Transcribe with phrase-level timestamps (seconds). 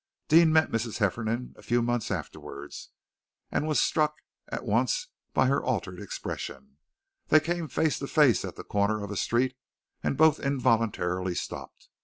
[0.29, 0.97] Deane met Mrs.
[0.97, 2.89] Hefferom a few months afterwards,
[3.51, 4.15] and was struck
[4.47, 6.77] at once by her altered expression.
[7.27, 9.55] They came face to face at the corner of a street,
[10.01, 11.89] and both involuntarily stopped.